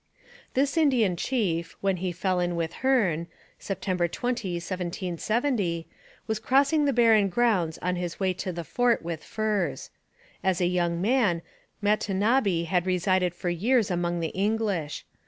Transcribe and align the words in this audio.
This 0.55 0.77
Indian 0.77 1.15
chief, 1.15 1.77
when 1.79 1.97
he 1.97 2.11
fell 2.11 2.39
in 2.39 2.55
with 2.55 2.73
Hearne 2.81 3.27
(September 3.59 4.07
20, 4.07 4.53
1770), 4.55 5.87
was 6.25 6.39
crossing 6.39 6.85
the 6.85 6.91
barren 6.91 7.29
grounds 7.29 7.77
on 7.83 7.97
his 7.97 8.19
way 8.19 8.33
to 8.33 8.51
the 8.51 8.63
fort 8.63 9.03
with 9.03 9.23
furs. 9.23 9.91
As 10.43 10.59
a 10.59 10.65
young 10.65 10.99
man, 11.03 11.43
Matonabbee 11.83 12.63
had 12.63 12.87
resided 12.87 13.35
for 13.35 13.51
years 13.51 13.91
among 13.91 14.21
the 14.21 14.29
English. 14.29 15.05